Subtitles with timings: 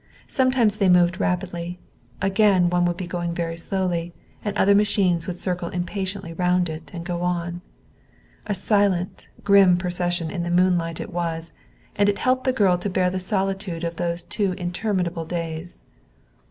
[0.25, 1.77] Sometimes they moved rapidly.
[2.23, 6.89] Again, one would be going very slowly, and other machines would circle impatiently round it
[6.91, 7.61] and go on.
[8.47, 11.53] A silent, grim procession in the moonlight it was,
[11.95, 15.83] and it helped the girl to bear the solitude of those two interminable days.